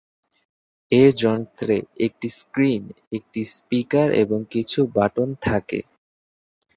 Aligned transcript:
এ 0.91 1.03
যন্ত্রে 1.21 1.75
একটি 2.05 2.27
স্ক্রিন, 2.39 2.83
একটি 3.11 3.41
স্পীকার 3.51 4.07
এবং 4.23 4.39
কিছু 4.51 4.79
বাটন 4.95 5.29
থাকে। 5.41 5.79